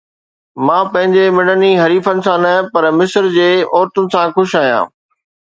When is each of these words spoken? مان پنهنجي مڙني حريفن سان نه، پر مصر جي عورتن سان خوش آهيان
مان 0.65 0.85
پنهنجي 0.93 1.25
مڙني 1.37 1.69
حريفن 1.83 2.17
سان 2.25 2.39
نه، 2.45 2.53
پر 2.71 2.83
مصر 2.97 3.23
جي 3.37 3.49
عورتن 3.75 4.05
سان 4.13 4.27
خوش 4.35 4.49
آهيان 4.61 4.85